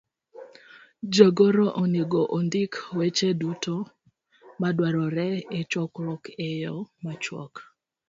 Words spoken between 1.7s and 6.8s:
onego ondik weche duto madwarore e chokruok e yo